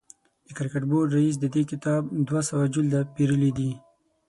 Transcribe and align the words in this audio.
د 0.45 0.47
کرکټ 0.57 0.83
بورډ 0.89 1.09
رئیس 1.17 1.35
د 1.39 1.45
دې 1.55 1.63
کتاب 1.71 2.01
دوه 2.27 2.41
سوه 2.49 2.65
جلده 2.73 2.99
پېرلي 3.15 3.51
دي. 3.57 3.71